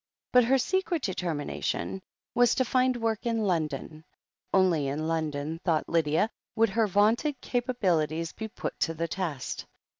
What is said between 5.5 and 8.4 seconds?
thought Lydia, would her vaunted capabilities